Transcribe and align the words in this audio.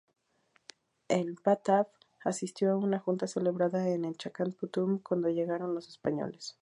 El 1.09 1.35
Batab 1.45 1.87
asistió 2.25 2.71
a 2.71 2.75
una 2.75 2.97
junta 2.97 3.27
celebrada 3.27 3.87
en 3.87 4.15
Chakán 4.15 4.51
Putum 4.51 4.97
cuando 4.97 5.29
llegaron 5.29 5.75
los 5.75 5.87
españoles. 5.89 6.57